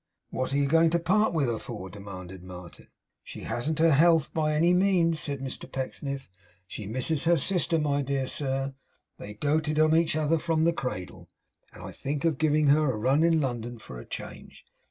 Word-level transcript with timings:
'What 0.31 0.51
are 0.51 0.57
you 0.57 0.65
going 0.65 0.89
to 0.89 0.97
part 0.99 1.31
with 1.31 1.45
her 1.45 1.59
for?' 1.59 1.87
demanded 1.91 2.41
Martin. 2.41 2.87
'She 3.21 3.41
hasn't 3.41 3.77
her 3.77 3.91
health 3.91 4.33
by 4.33 4.53
any 4.55 4.73
means,' 4.73 5.19
said 5.19 5.41
Mr 5.41 5.71
Pecksniff. 5.71 6.27
'She 6.65 6.87
misses 6.87 7.25
her 7.25 7.37
sister, 7.37 7.77
my 7.77 8.01
dear 8.01 8.25
sir; 8.25 8.73
they 9.19 9.35
doted 9.35 9.79
on 9.79 9.95
each 9.95 10.15
other 10.15 10.39
from 10.39 10.63
the 10.63 10.73
cradle. 10.73 11.29
And 11.71 11.83
I 11.83 11.91
think 11.91 12.25
of 12.25 12.39
giving 12.39 12.65
her 12.69 12.91
a 12.91 12.97
run 12.97 13.21
in 13.21 13.39
London 13.39 13.77
for 13.77 13.99
a 13.99 14.05
change. 14.07 14.65